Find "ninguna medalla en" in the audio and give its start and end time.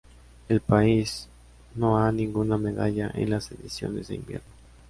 2.11-3.29